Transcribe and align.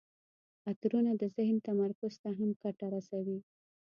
عطرونه 0.69 1.11
د 1.21 1.23
ذهن 1.35 1.57
تمرکز 1.67 2.13
ته 2.23 2.29
هم 2.37 2.49
ګټه 2.61 2.85
رسوي. 2.95 3.39